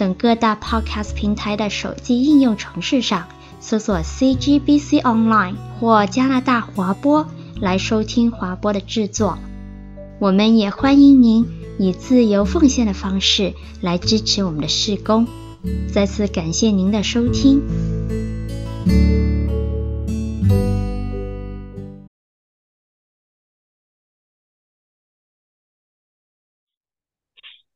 [0.00, 3.28] 等各大 Podcast 平台的手机应用程式上
[3.60, 7.26] 搜索 CGBC Online 或加拿大华播
[7.60, 9.36] 来收听华播的制作。
[10.18, 11.46] 我们也欢迎您
[11.78, 15.26] 以自由奉献的方式来支持我们的事工。
[15.92, 17.99] 再次感谢您的收听。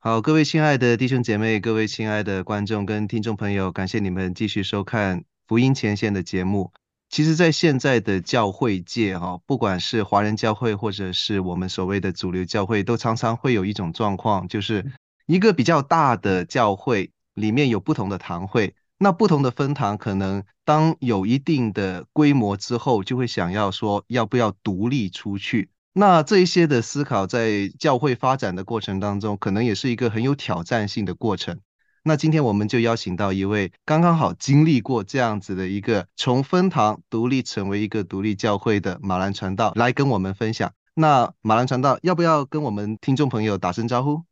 [0.07, 6.75] 好，各位亲爱的弟兄姐妹，各位亲爱的观众跟听众朋友，感谢你们继续收看福音前线的节目。
[7.09, 14.93] 其实，在现在的教会界，哈，不管是华人教会，或者是我们所谓的主流教会，都常常会有一种状况，就是
[15.25, 25.71] 一个比较大的教会里面有不同的堂会，那不同的分堂可能当有一定的规模之后，就会想要说要不要独立出去。
[25.97, 31.61] 那这一些的思考，在教会发展的过程当中，可能也是一个很有挑战性的过程。
[32.03, 40.73] 那今天我们就邀请到一位刚刚好经历过这样子的一个从分堂独立成为一个独立教会的马兰传道，来跟我们分享。
[40.95, 44.25] 那马兰传道要不要跟我们听众朋友打声招呼？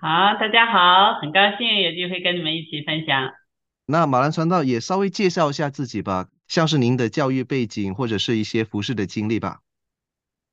[0.00, 0.08] 好，
[0.40, 3.32] 大家好，很高兴有机会跟你们一起分享。
[3.84, 9.60] 那马兰传道也稍微介绍一下自己吧，像是您的教育背景或者是一些服饰的经历吧。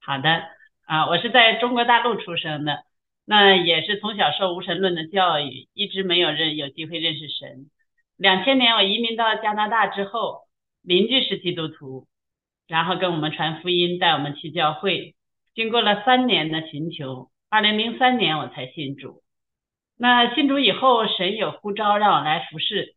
[0.05, 0.43] 好的
[0.85, 2.83] 啊，我是在中国大陆出生的，
[3.25, 7.69] 那也是从小受无神论的教育，一直没有认有机会认识神。
[8.17, 10.41] 两千年我移民到加拿大之后，
[10.81, 12.05] 邻居是基督徒，
[12.67, 15.15] 然后跟我们传福音，带我们去教会。
[15.55, 19.23] 经过了三年的寻求，二零零三年我才信主。
[19.97, 22.95] 那信主以后，神有呼召让我来服侍，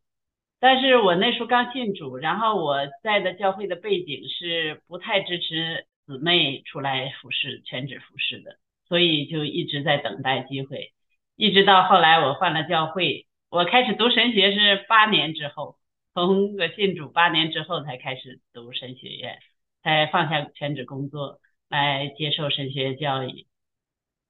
[0.59, 5.87] 但是我那时候刚信主，然后我在的教会的背景是不太支持。
[6.06, 8.59] 姊妹出来服侍，全职服侍的，
[8.89, 10.93] 所以就一直在等待机会，
[11.34, 15.77] 一直到后来我换了教会，我开始读神学是八年之后，
[16.15, 19.39] 从我信主八年之后才开始读神学院，
[19.83, 23.47] 才放下全职工作来接受神学教育。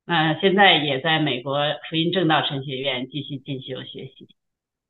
[0.07, 1.59] 那现在也在美国
[1.91, 4.29] 福音正道神学院继续进修学习。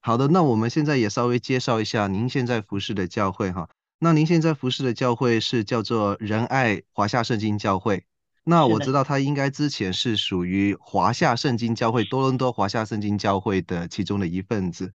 [0.01, 3.69] 好的，那我们现在也稍微介绍一下您现在服侍的教会哈。
[3.99, 8.05] 那您现在服侍的教会是叫做仁爱华夏圣经教会。
[8.45, 14.93] 那我知道他应该之前是属于华夏圣经教会多伦多华夏圣经教会的其中的一份子，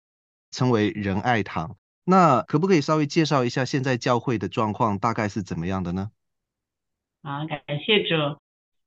[0.50, 1.76] 称为仁爱堂。
[2.04, 6.10] 那可不可以稍微介绍一下现在教会的状况大概是怎么样的呢？
[7.22, 8.14] 啊，感谢主。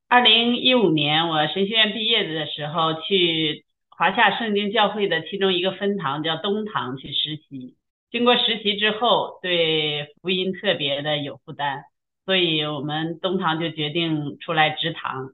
[0.08, 7.76] 二零一五年我神学院毕业的时候，去华夏圣经教会的其中一个分堂叫东堂去实习。
[8.12, 11.82] 经过实习之后，对福音特别的有负担，
[12.26, 15.30] 所以我们东堂就决定出来支堂，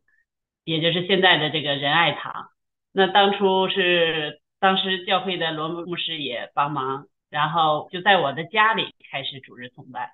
[0.64, 2.50] 也就是现在的这个仁爱堂。
[2.92, 10.12] 那当初是当时教会的罗牧师也帮忙，然后就在我的家里开始主日崇拜。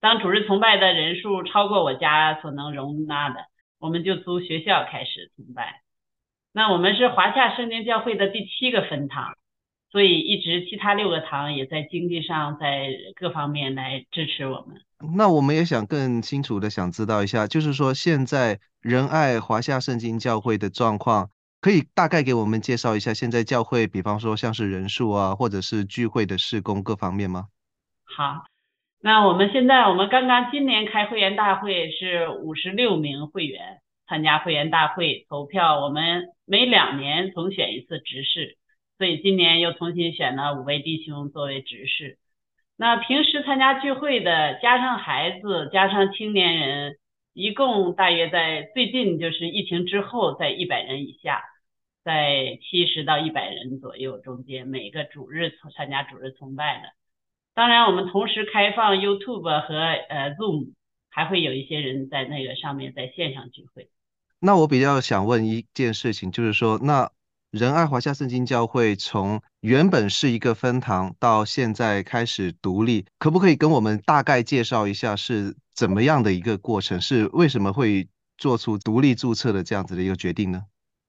[0.00, 3.46] 当主日崇拜的人数超过我家所能容纳的，
[3.80, 5.82] 我们就租学校开始崇拜。
[6.52, 9.34] 那我们是华夏圣经教会的第七个分堂。
[9.90, 14.80] 所以一直其他六个堂也在经济上，在各方面来支持我们。
[15.16, 21.30] 那我们也想更清楚的想知道一下，就是说现在仁爱华夏圣经教会的状况，
[21.60, 27.46] 可以大概给我们介绍一下现在教会，比方说像是人数啊，或者是聚会的事工各方面吗？
[28.04, 28.44] 好，
[29.00, 38.58] 那我们现在我们刚刚今年开会员大会是五十六名会员参加会员大会投票，我们每两年重选一次执事。
[39.00, 42.18] 所以今年又重新选了五位弟兄作为执事。
[42.76, 46.98] 那平时参加聚会的，加上孩子，加上青年人，
[47.32, 51.40] 一共大约在最近就是疫情之后，在一百人以下，
[52.04, 56.90] 在七十到一百人左右中间，每个主日参加主日崇拜的。
[57.54, 60.74] 当然，我们同时开放 YouTube 和呃 Zoom，
[61.08, 63.88] 还会有一些人在那个上面在线上聚会。
[64.40, 67.10] 那我比较想问一件事情，就是说那。
[67.50, 77.00] 仁爱华夏圣经教会从原本是一个分堂，到现在开始独立，可不可以跟我们大概介绍一下是怎么样的一个过程？
[77.00, 78.08] 是为什么会
[78.38, 80.62] 做出独立注册的这样子的一个决定呢？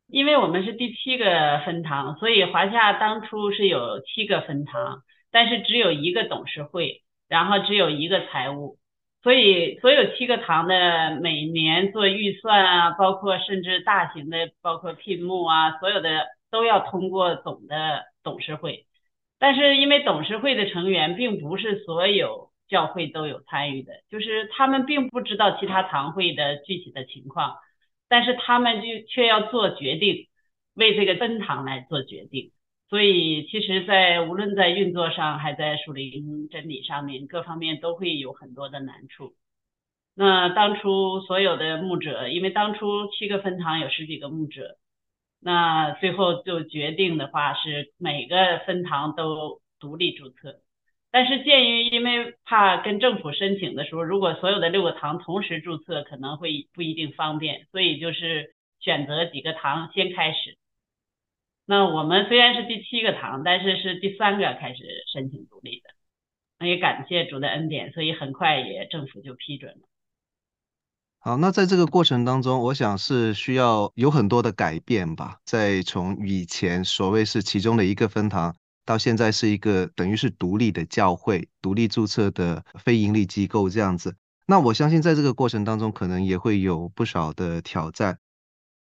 [0.07, 8.79] 因为我们是第七个分堂，所以华夏当初是有七个分堂，但是只有一个董事会，然后只有一个财务，
[9.23, 18.85] 所以所有七个堂的每年做预算啊，包括甚至大型的，包括聘募啊，所有的都要通过总的董事会。
[19.37, 27.57] 但是因为董事会的成员并不是所有教会都有参与的，就是他们并不知道其他堂会的具体的情况。
[28.07, 30.27] 但是他们就却要做决定，
[30.73, 32.51] 为这个分堂来做决定，
[32.91, 39.33] 所以其实，在无论在运作上，还在属灵真理上面，各方面都会有很多的难处。
[40.13, 44.75] 那当初所有的牧者，因为当初七个分堂有十几个牧者，
[45.39, 50.59] 那最后就决定的话是每个分堂都独立注册。
[51.11, 60.57] 但是鉴于因为怕跟政府申请的时候，如果所有的六个堂同时注册，可能会不一定方便，所以就是选择几个堂先开始。
[61.71, 64.83] 那我们虽然是第七个堂，但是是第三个开始
[65.13, 65.89] 申请独立的。
[66.59, 69.87] 那也感谢主的恩典，所以很快也政府就批准了。
[71.19, 75.37] 好，那在这个过程当中，我想是需要有很多的改变吧。
[75.45, 78.53] 在从以前所谓是其中的一个分堂。
[78.83, 84.17] 到现在是一个等于是独立的教会，独立注册的非营利机构这样子。
[84.45, 88.17] 那我相信在这个过程当中，可能也会有不少的挑战。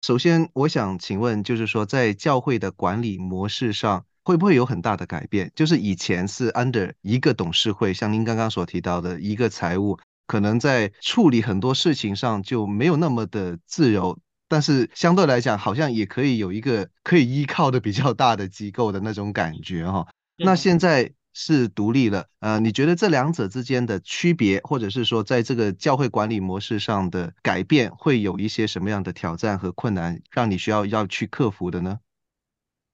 [0.05, 5.51] 首先，我想请问，就是说在教会的管理模式上，会不会有很大的改变？
[5.55, 9.97] 就是以前是 under 一个董事会，像您刚刚所提到的一个财务，
[10.27, 14.15] 可能在处理很多事情上就没有那么的自由。
[14.47, 20.05] 但是相对来讲，好像也可以有一个可以依靠的比较大的机构的那种感觉哈。
[20.37, 31.99] 那现在是独立了，呃，你觉得这两者之间的区别，或者是说在这个教会管理模式上的改变，会有一些什么样的挑战和困难，让你需要要去克服的呢？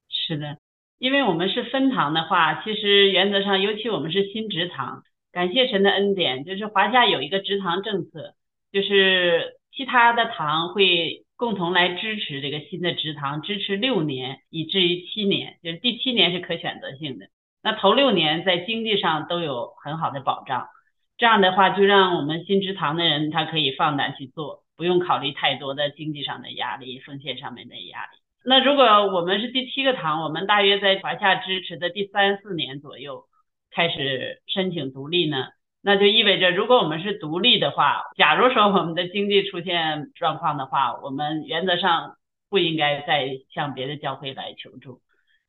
[0.09, 0.57] 是的，
[0.97, 8.33] 因为我们是分堂的话，其实原则上，尤其我们是新职堂，感谢神的恩典，就是华夏有一个职堂政策，
[8.71, 11.23] 就是其他的堂会。
[11.41, 17.29] 共同来支持这个新的职堂，支持六年，以至于七年，就是第七年是可选择性的。
[17.63, 20.67] 那头六年在经济上都有很好的保障，
[21.17, 28.17] 这样的话就让我们新职堂的人他可以放胆去做，不用考虑太多的经济上的压力、奉献上面的压力。
[28.43, 28.85] 那如果
[29.15, 33.25] 我们是第七个堂，我们大约在华夏支持的第三四年左右
[33.69, 35.45] 开始申请独立呢？
[35.83, 42.17] 那就意味着，如果我们是独立的话，假如说我们的经济出现状况的话，我们原则上
[42.49, 45.01] 不应该再向别的教会来求助。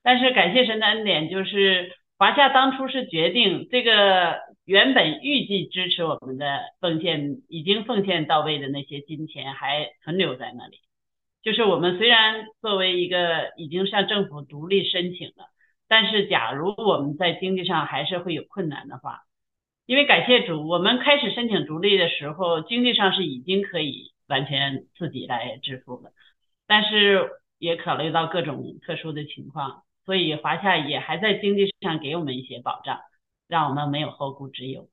[0.03, 10.78] 但是感谢神的恩典，就是华夏当初是决定这个原本预计支持我们的奉献已经奉献到位的那些金钱还存留在那里。
[11.42, 15.46] 就是我们虽然作为一个已经向政府独立申请了，
[15.88, 19.22] 但是假如我们在经济上还是会有困难的话。
[19.86, 26.12] 因为感谢主，我们开始申请独立的时候，经济上是已经可以完全自己来支付了，
[26.69, 27.28] 但是
[27.58, 33.00] 也考虑到各种特殊的情况，所以华夏也还在经济上给我们一些保障，
[33.49, 34.88] 让我们没有后顾之忧。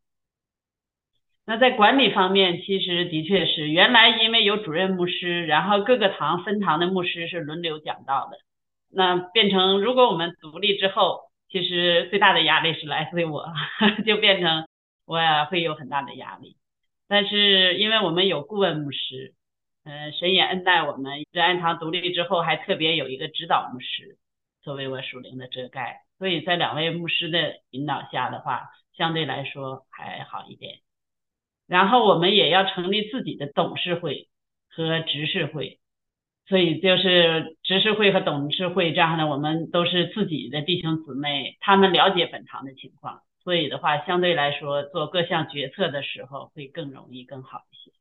[1.46, 8.38] 那在管理方面，其实的确是原来因为有主任牧师，然后各个堂分堂的牧师是轮流讲道的，
[8.92, 13.46] 那变成如果我们独立之后，其实最大的压力是来自于我，
[14.06, 14.66] 就变成。
[15.12, 16.56] 我也会有很大的压力，
[17.08, 19.34] 但是因为我们有顾问牧师，
[19.84, 24.20] 呃，神也恩待我们，仁爱堂独立之后还特别有一个指导牧师
[24.70, 30.82] 作为我属灵的遮盖，所以在两位牧师的引导下的话，相对来说还好一点。
[31.66, 34.28] 然后我们也要成立自己的董事会
[34.70, 35.80] 和执事会，
[36.48, 43.24] 所以就是执事会和董事会这样的，我们都是自己的弟兄姊妹，他们了解本堂的情况。
[43.44, 47.92] 所以的话，相对来说，做各项决策的时候会更容易、更好一些。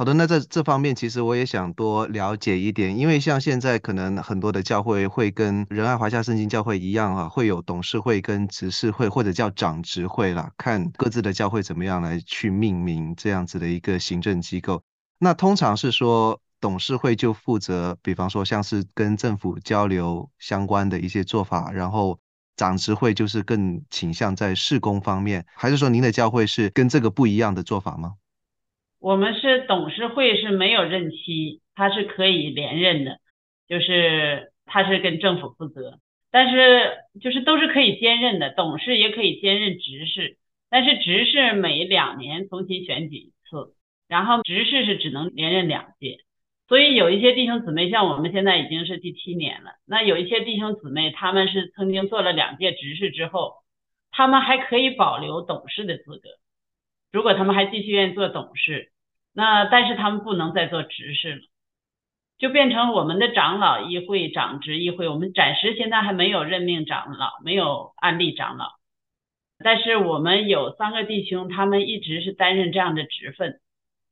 [0.00, 14.82] 好的，那在这方面，其实我也想多了解一点，因为像现在可能很多的教会会跟仁爱华夏圣经教会一样啊，会有董事会跟执事会，或者叫长执会啦，看各自的教会怎么样来去命名这样子的一个行政机构。
[15.18, 22.18] 那通常是说，董事会就负责，比方说像是跟政府交流相关的一些做法，然后。
[22.56, 28.16] 长执会就是更倾向在事工方面，还是说您的教会是跟这个不一样的做法吗？
[29.00, 33.18] 我们是董事会是没有任期，它是可以连任的，
[33.66, 35.98] 就是它是跟政府负责，
[36.30, 40.36] 但是就是都是可以兼任的，董事也可以兼任执事，
[40.68, 43.74] 但是执事每两年重新选举一次，
[44.06, 46.18] 然后执事是只能连任两届，
[46.68, 53.54] 所以有一些弟兄姊妹，像我们现在已经是第七年了，那有一些弟兄姊妹，他们是曾经做了两届执事之后，
[54.10, 56.28] 他们还可以保留董事的资格。
[57.12, 58.92] 如果他们还继续愿意做董事，
[59.32, 61.42] 那但是他们不能再做执事了，
[62.38, 65.08] 就变成我们的长老议会、长执议会。
[65.08, 68.72] 我们暂时现在还没有任命长老，没有安立长老，
[69.62, 73.60] 但是我们有三个弟兄，他们一直是担任这样的职分。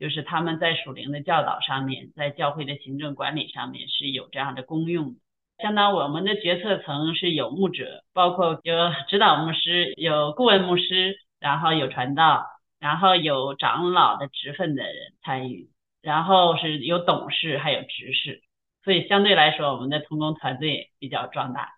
[0.01, 5.15] 就是他们在属灵的教导上面，在教会的行政管理上面是有这样的功用的。
[5.61, 8.75] 相当我们的决策层是有牧者，包括有
[9.09, 12.47] 指导牧师、有顾问牧师，然后有传道，
[12.79, 15.71] 然后有长老的职分的人参与，
[16.03, 18.43] 然后是有董事，还有执事。
[18.85, 21.73] 所以相对来说，我们的童工团队比较壮大。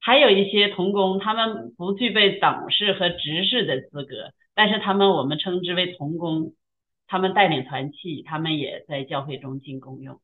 [0.00, 6.54] 还有一些童工，他们不具备董事和执事的资格，但是他们我们称之为童工。
[7.06, 10.22] 他们带领团契，他们也在教会中进功用，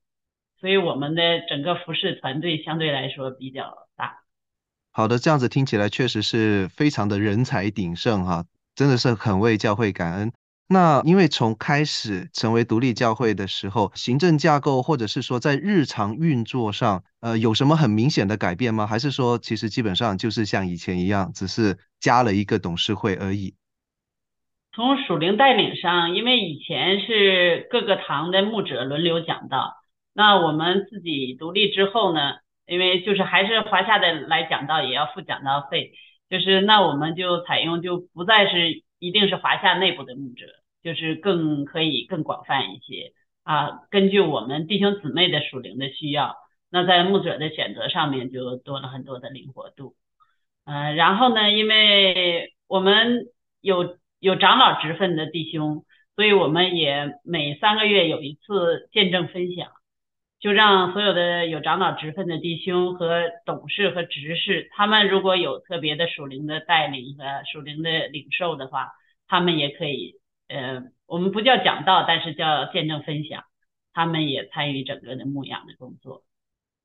[0.58, 4.22] 所以我们的整个服饰团队相对来说比较大。
[4.90, 10.32] 好的，这样子听起来确实是非常的人才鼎盛哈，真的是很为教会感恩。
[10.72, 18.86] 那因为从开始成为独立教会的时候，行政架构或者是说在日常运作上，呃，有什么很明显的改变吗？
[18.86, 23.54] 还是说其实基本上就是像以前一样，只是加了一个董事会而已？
[24.72, 29.74] 从属灵带领上，因为以前是各个堂的牧者轮流讲道，
[30.14, 32.34] 那我们自己独立之后呢，
[32.66, 35.94] 因为就是还是华夏的来讲道也要付讲道费，
[36.30, 40.46] 就是那我们就采用就不再是一定是华夏内部的牧者，
[40.82, 46.36] 就是更可以更广泛一些啊，根据我们弟兄姊妹的属灵的需要，
[46.70, 49.94] 那在牧者的选择上面就多了很多的灵活度，
[50.64, 53.26] 呃，然后呢，因为我们
[53.60, 53.98] 有。
[54.22, 59.70] 有长老职分的弟兄，所以我们也每三个月有一次见证分享，
[60.40, 68.88] 就让所有的有长老职分的弟兄和董事和执事，他们如果有特别的属灵的带领和属灵的领受的话，
[69.28, 70.14] 他们也可以，
[70.48, 73.44] 呃，我们不叫讲道，但是叫见证分享，
[73.92, 76.24] 他们也参与整个的牧养的工作。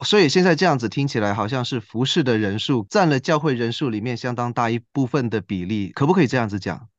[0.04, 6.90] 所以现在这样子听起来，好像是服侍的人数占了教会人数里面相当大一部分的比例，可不可以这样子讲？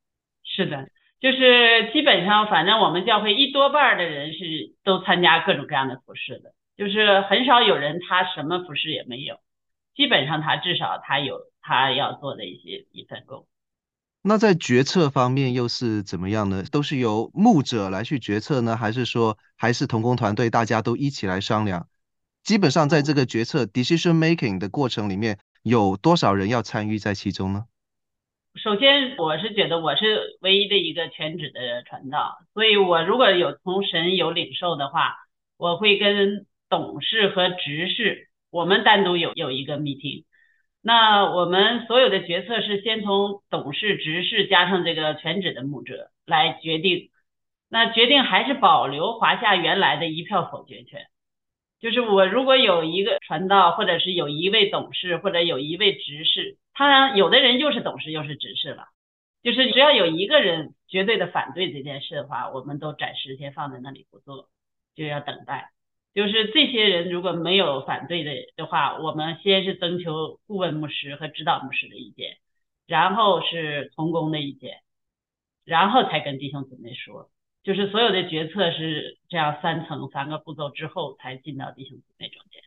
[0.43, 0.89] 是的，
[1.21, 9.41] 就是基本上，反正我们教会一多半的人是都参加各种各样的服饰的，就是很少有人他什么服饰也没有，
[9.95, 13.47] 基本上他至少他有他要做的一些一份工。
[14.23, 16.65] 那在决策方面又是怎么样呢？
[16.71, 21.89] 都是由牧者来去决策呢，还是说还是同工团队大家都一起来商量？
[22.43, 27.65] 基本上在这个决策 decision making 的过程里面，有多少人要参与在其中呢？
[28.57, 35.15] 首先，我是觉得我是唯一的一个全职的传道，所以我如果有从神有领受的话，
[35.59, 40.25] 我会跟董事和执事，我们单独有有一个 meeting。
[40.81, 47.11] 那我们所有的决策是先从董事、执事加上这个全职的牧者来决定。
[47.69, 51.07] 那决定还是保留华夏原来的一票否决权，
[51.79, 56.57] 就是我如果有一个传道，或者是有一位董事，或者有一位执事。
[56.75, 58.89] 当然，有的人又是董事又是执事了，
[59.43, 64.49] 就是只要有一个人绝对的反对这件事的话，我们都暂时先放在那里不做，
[64.95, 65.71] 就要等待。
[66.15, 72.39] 就是这些人如果没有反对的的话，我们先是征求顾问牧师和指导牧师的意见，
[72.87, 74.81] 然后是同工的意见，
[75.65, 77.31] 然后才跟弟兄姊妹说。
[77.67, 82.63] 就是所有的决策是这样三层三个步骤之后才进到弟兄姊妹中间。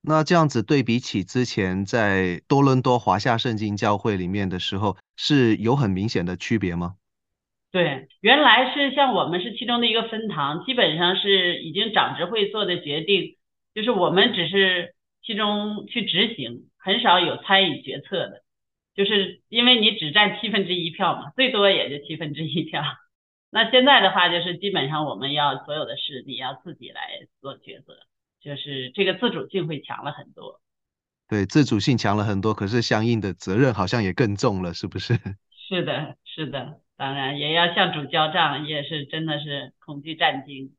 [0.00, 6.94] 那这样子对比起之前在多伦多华夏圣经教会里面的时候，是有很明显的区别吗？
[7.70, 13.36] 对，原来是像我们是其中的一个分堂，基本上是已经长执会做的决定，
[13.74, 18.42] 就是我们只是其中去执行，很少有参与决策的，
[18.96, 22.82] 就是因为你只占七分之一票嘛，最多也就七分之一票。
[23.52, 27.94] 那现在的话，就是基本上我们要所有的事你要自己来做抉择。
[28.40, 30.60] 就是这个自主性会强了很多，
[31.28, 35.14] 对，自主性强了很多，可是相应的责任好像也更重了，是不是？
[35.68, 40.72] 是的，是的，当然也要向主交账，也是真的是恐惧战惊。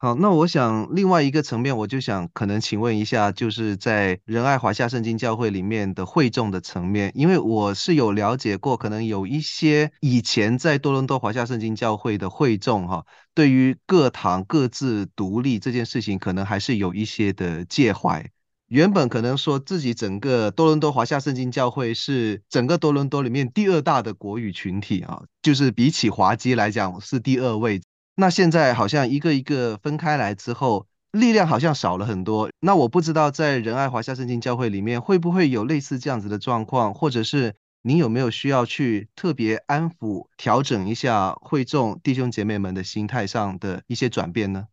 [0.00, 18.24] 好，那我想另外一个层面，我就想可能请问一下，就是在仁爱华夏圣经教会里面的会众的层面，因为我是有了解过，可能有一些以前在多伦多华夏圣经教会的会众哈，对于各堂各自独立这件事情，可能还是有一些的介怀。
[18.68, 27.80] 原本可能说自己整个多伦多华夏圣经教会是整个多伦多里面第二大的国语群体啊，就是比起华基来讲是第二位。
[28.20, 32.50] 那现在好像一个一个分开来之后，力量好像少了很多。
[32.58, 44.66] 那我不知道在仁爱华夏圣经教会里面会不会有类似这样子的状况，或者是您有没有需要去特别安抚、调整一下会众弟兄姐妹们的心态上的一些转变呢？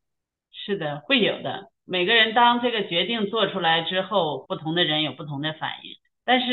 [0.52, 1.70] 是的，会有的。
[1.86, 5.92] 每个人当这个决定做出来之后，不同的人有不同的反应。
[6.26, 6.48] 但是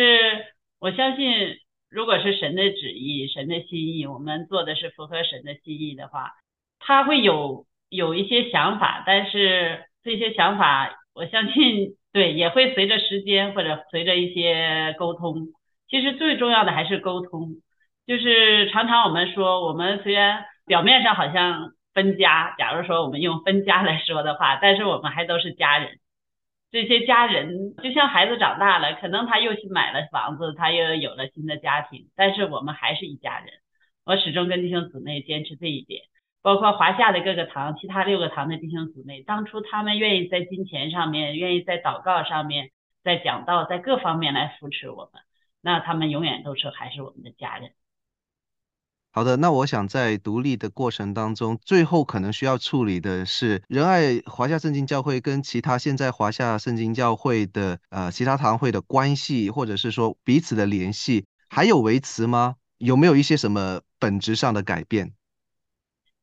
[0.78, 1.24] 我相信，
[1.88, 6.32] 如果是神的旨意、神的心意，我们做的是符合神的心意的话，
[6.84, 7.66] 他会有。
[7.94, 15.48] 有一些想法，但是这些想法，我相信对也会随着时间或者随着一些沟通。
[15.90, 17.50] 其实最重要的还是沟通，
[18.06, 25.98] 就是常常我们说，我们虽然表面上好像分家，假如说我们用分家来说的话，但是我们还都是家人。
[26.70, 33.48] 这些家人就像孩子长大了，可能他又去买了房子，他又有了新的家庭，但是我们还是一家人。
[34.06, 36.04] 我始终跟弟兄姊妹坚持这一点。
[36.42, 42.72] 包括华夏的各个堂，其他六个堂的弟兄姊妹，当初他们愿意在金钱上面，愿意在祷告上面，
[43.04, 45.22] 在讲道，在各方面来扶持我们，
[45.60, 47.70] 那他们永远都是还是我们的家人。
[49.14, 62.56] 好的，那我想在独立的过程当中，最后可能需要处理的是仁爱华夏圣经教会跟其他现在华夏圣经教会的呃其他堂会的关系，或者是说彼此的联系，还有维持吗？
[62.78, 65.12] 有没有一些什么本质上的改变？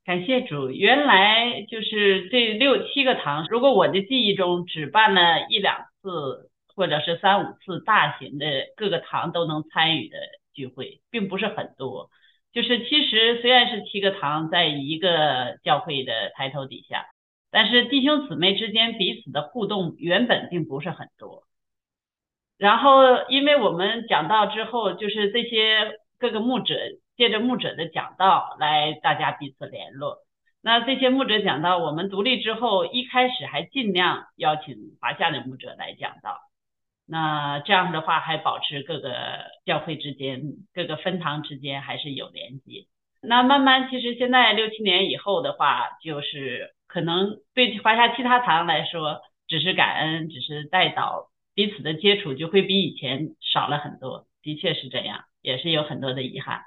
[0.09, 10.17] 感谢主，原来就是这六七个堂，如果我的记忆中只办了一两次，或者是三五次大型的各个堂都能参与的
[10.51, 12.09] 聚会，并不是很多。
[12.51, 17.05] 就是其实虽然是七个堂在一个教会的抬头底下，
[17.51, 21.43] 但是弟兄姊妹之间彼此的互动原本并不是很多。
[22.57, 26.73] 然后因为我们讲到之后，就是这些各个牧者。
[27.19, 30.19] 借着牧者的讲道来，大家彼此联络。
[30.61, 36.39] 那这些牧者讲道，我们独立之后，一开始还尽量邀请华夏的牧者来讲道。
[37.05, 39.11] 那这样的话，还保持各个
[39.65, 42.85] 教会之间、各个分堂之间还是有连接。
[43.21, 54.25] 那慢慢，其实现在六七年以后的话，就是可能对华夏其他堂来说，只是感恩，只是代祷，彼此的接触就会比以前少了很多。
[54.41, 56.61] 的确是这样，也是有很多的遗憾。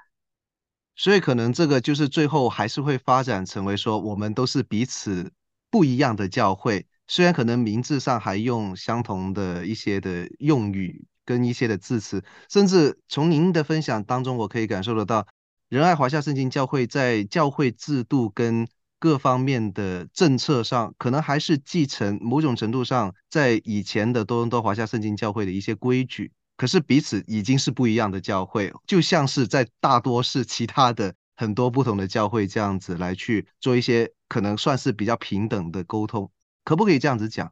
[0.95, 5.31] 所以可能这个就是最后还是会发展成为说，我们都是彼此
[5.71, 15.25] 不一样的教会，虽然可能名字上还用相同的一些的用语跟一些的字词，甚至从您的分享当中，我可以感受得到，
[15.69, 18.67] 仁爱华夏圣经教会在教会制度跟
[18.99, 26.31] 各方面的政策上，可能还是继承某种程度上在以前的多伦多华夏圣经教会的一些规矩。
[26.55, 36.31] 可是彼此已经是不一样的教会，就像是在大多是其他的很多不同的教会这样子来去做一些可能算是比较平等的沟通，
[36.63, 37.51] 可不可以这样子讲？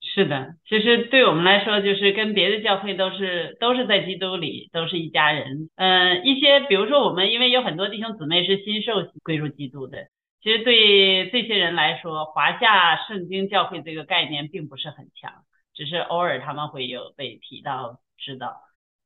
[0.00, 5.70] 是的，其实对我们来说，就是跟别的教会都是都是在基督里，都是一家人。
[5.76, 10.08] 嗯、一些比如说我们因为有很多弟兄姊妹是新受归入基督的，
[10.42, 15.32] 其实对这些人来说，华夏圣经教会这个概念并不是很强。
[15.74, 18.62] 只是偶尔他们会有被提到知道，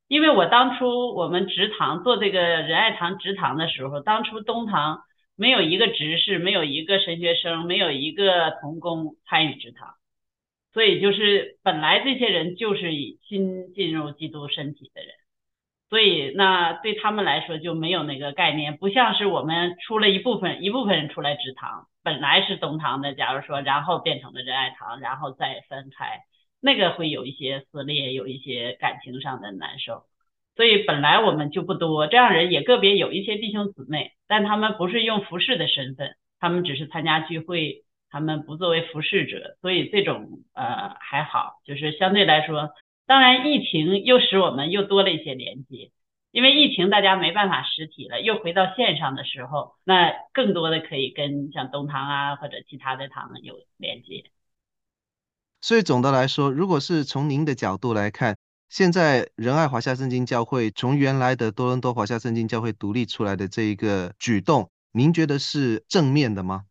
[0.06, 5.00] 因为我当初我们植堂做这个仁爱堂植堂的时候，当初东堂
[5.34, 9.94] 没有一个执事，没有一个神学生，没有一个同工参与植堂，
[10.72, 15.10] 所以就是本来这些人就是以新进入基督身体的人，
[15.88, 26.20] 所以那对他们来说就没有那个概念，不像是我们出了一部分一部分人出来植堂，本来是东堂的，假如说然后变成了仁爱堂，然后再分开。
[26.60, 30.04] 那个会有一些撕裂，有一些感情上的难受，
[30.56, 42.70] 所以本来我们就不多，这样人也个别有一些弟兄姊妹，但他们不是用服侍的身份，他们只是参加聚会，他们不作为服侍者，所以这种呃还好，就是相对来说，
[43.06, 45.92] 当然疫情又使我们又多了一些连接，
[46.32, 54.24] 因为疫情大家没办法实体了，又回到线上的时候，那更多的可以跟像东堂啊或者其他的堂有连接。
[55.60, 58.36] 所以总的来说，如果是从您的角度来看，
[58.68, 66.64] 现在仁爱华夏圣经教会从原来的多伦多华夏圣经教会独立出来的这一个举动，您觉得是正面的吗？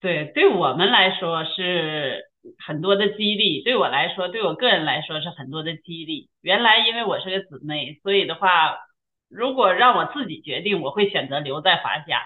[0.00, 2.30] 对，对我们来说是
[2.66, 3.62] 很多的激励。
[3.62, 6.30] 对我来说，对我个人来说是很多的激励。
[6.40, 8.78] 原来因为我是个姊妹，所以的话，
[9.28, 12.22] 如果让我自己决定，我会选择留在华夏。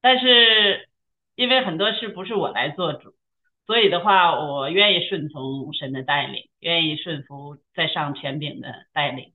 [0.00, 0.88] 但是
[1.34, 3.15] 因为很多事不是我来做主。
[3.66, 9.32] 所以的话，我愿意顺从神的带领，愿意顺服在上权柄的带领。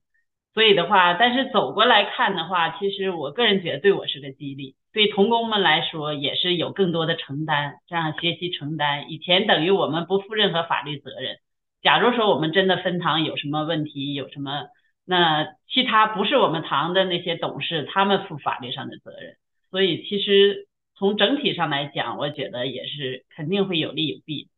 [0.54, 9.10] 所以的话，但是走过来看的话，其实我个人觉得对我是个激励，对童工们来说也是有更多的承担，这样学习承担。
[9.10, 11.36] 以前等于我们不负任何法律责任。
[11.82, 14.66] 假如说我们真的分堂有什么问题，有什么，
[15.04, 19.36] 那其他不是我们堂的那些董事，他们负法律上的责任。
[19.70, 20.68] 所以其实
[20.98, 24.48] 从整体上来讲，我觉得也是肯定会有利有弊。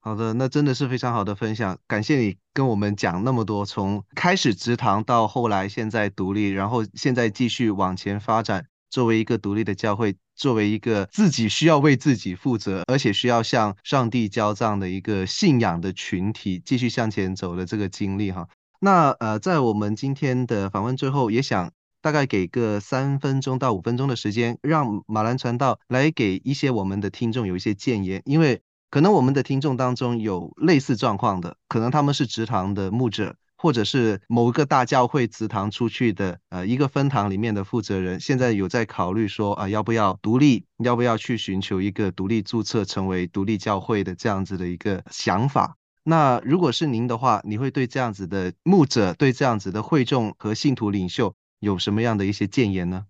[0.00, 8.66] 好的，那真的是非常好的分享，感谢你跟我们讲那么多，从开始植堂到后来现在独立，然后现在继续往前发展。
[8.90, 18.46] 作为一个独立的教会，作为一个自己需要为自己负责，而且需要向上帝交账的一个信仰的群体，继续向前走的这个经历哈。
[18.80, 28.60] 那呃，在我们今天的访问最后，也想大概给个三分钟到五分钟的时间，让马兰传道来给一些我们的听众有一些建言，因为
[28.90, 33.36] 可能我们的听众当中有类似状况的，可能他们是植堂的牧者。
[33.54, 45.76] 或者是某一个大教会植堂出去的，呃，一个分堂里面的负责人，现在有在考虑说，啊、要不要独立，要不要去寻求一个独立注册，成为独立教会的这样子的一个想法。
[46.02, 51.32] 那如果是您的话，你会对这样子的牧者，对这样子的会众和信徒领袖
[51.62, 53.06] 有什么样的一些建言呢？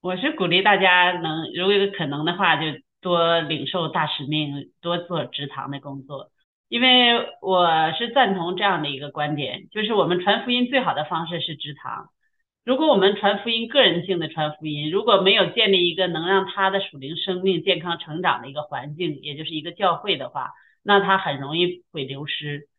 [0.00, 2.62] 我是鼓励大家能，如果有可能的话，就
[3.02, 6.30] 多领受大使命，多做职堂的工作。
[6.70, 12.08] 因为我是赞同这样的一个观点，就是我们传福音最好的方式是职堂。
[12.64, 22.70] 如果我们传福音个人性的传福音，如果没有建立一个能让他的属灵生命健康成长的一个环境，也就是一个教会的话，那他很容易会流失。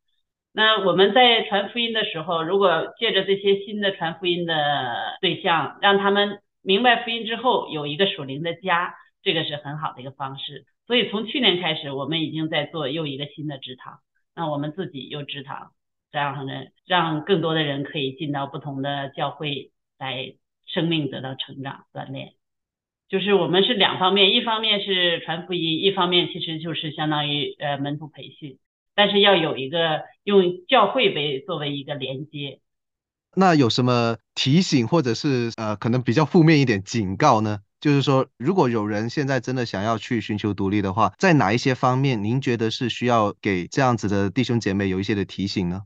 [0.51, 10.65] 那我们在传福音的时候，如果借着这些新的传福音的对象，让他们明白福音之后有一个属灵的家，这个是很好的一个方式。
[10.87, 13.99] 所以从去年开始，我们已经在做又一个新的植堂。
[14.35, 15.71] 那我们自己又植堂，
[16.11, 16.53] 这样呢，
[16.87, 20.33] 让更多的人可以进到不同的教会来，
[20.65, 22.33] 生命得到成长锻炼。
[23.07, 28.57] 就是我们是两方面，一方面是传福音，一方面其实就是相当于呃门徒培训，
[28.99, 32.59] 但是要有一个用教会为作为一个连接。
[33.33, 37.59] 那有什么提醒或者是呃可能比较负面一点警告呢？
[37.79, 45.83] 就是说，如果有人现在真的想要去寻求独立的话，在哪一些方面，您觉得是需要给这样子的弟兄姐妹有一些的提醒呢？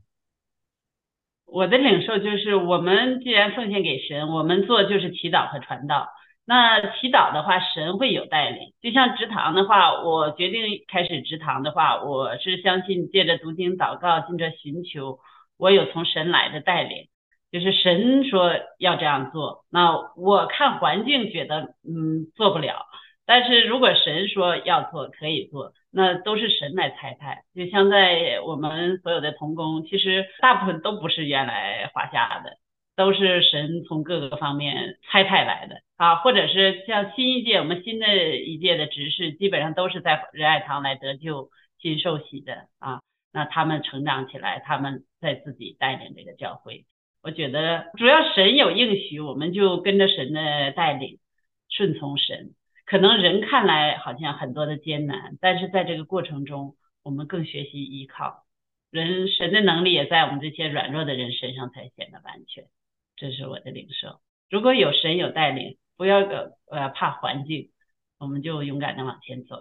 [1.46, 6.08] 我的领受就是，我们既然奉献给神，我们做就是祈祷和传道。
[6.46, 8.72] 那祈祷的话，神会有带领。
[8.82, 15.18] 就像植堂的话，我决定开始植堂的话，我是相信借着读经、祷告、借着寻求，
[15.58, 17.08] 我有从神来的带领。
[17.50, 22.84] 就是神说要这样做，那我看环境觉得嗯做不了，
[23.26, 27.38] 但是如果神说要做可以做，那都是神来裁判。
[27.54, 32.56] 就像在我们所有的童工，其实大部分都不是原来华夏的，
[32.96, 43.00] 都是神从各个方面差派来的啊，或者是像新一届我们新的一届的执事，基本上都是在仁爱堂来得救新受洗的啊，
[43.32, 46.84] 那他们成长起来，他们在自己带领这个教会。
[47.22, 51.18] 我觉得主要神有应许，我们就跟着神的带领，
[51.70, 52.50] 顺从神。
[52.86, 58.44] 可能人看来好像很多的艰难，但是在这个过程中，我们更学习依靠
[58.90, 59.26] 人。
[59.28, 62.64] 神的能力也在我们这些软弱的人身上才显得完全。
[63.16, 64.20] 这是我的领受。
[64.50, 66.18] 如果有神有带领，不要
[66.70, 67.70] 呃怕环境，
[68.18, 69.56] 我们就勇敢的往前走。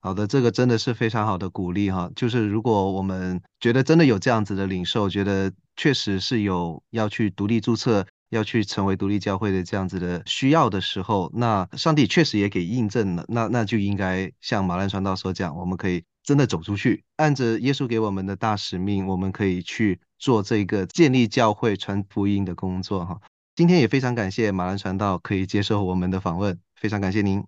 [0.00, 2.10] 好的，这个真的是非常好的鼓励哈。
[2.14, 13.24] 就是如果我们觉得真的有这样子的领受，觉得确实是有要去独立注册、要去成为独立教会的这样子的需要的时候，那上帝确实也给印证了。
[13.28, 23.20] 那那就应该像马兰传道所讲，我们可以真的走出去，按着耶稣给我们的大使命，我们可以去做这个建立教会、传福音的工作哈。
[23.54, 27.44] 今天也非常感谢马兰传道可以接受我们的访问，非常感谢您。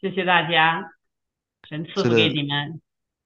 [0.00, 0.92] 谢谢大家。
[1.68, 2.80] 神赐福给你们。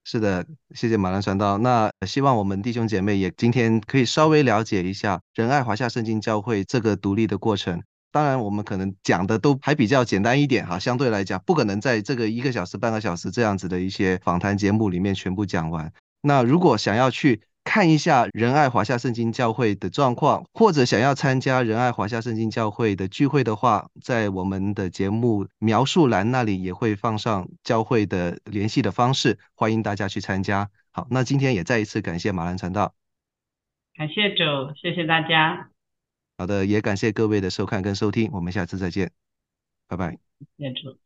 [0.04, 1.58] 是的，谢谢马兰传道。
[1.58, 7.80] 那希望我们弟兄姐妹也今天可以稍微了解一下仁爱华夏圣经教会这个独立的过程。
[8.10, 15.90] 当然，我们可能讲的都还比较简单一点哈，相对来讲不可能在这个一个小时、半个小时这样子的一些访谈节目里面全部讲完。
[16.20, 30.68] 那如果想要去看一下仁爱华夏圣经教会的状况，或者想要参加仁爱华夏圣经教会的聚会的话，在我们的节目描述栏那里也会放上教会的联系的方式，欢迎大家去参加。
[30.90, 32.94] 好，那今天也再一次感谢马兰传道，
[33.94, 34.42] 感谢主，
[34.74, 35.70] 谢谢大家。
[36.36, 39.12] 好的，也感谢各位的收看跟收听，我们下次再见，
[39.86, 40.18] 拜拜。
[40.58, 41.01] 谢谢主。